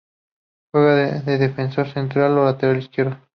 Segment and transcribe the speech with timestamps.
[0.71, 3.19] Juega de defensor central o lateral izquierdo.